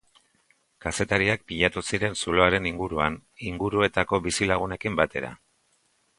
Kazetariak 0.85 1.43
pilatu 1.51 1.83
ziren 1.89 2.17
zuloaren 2.21 2.65
inguruan, 2.71 3.19
inguruetako 3.53 4.23
bizilagunekin 4.31 4.99
batera. 5.03 5.33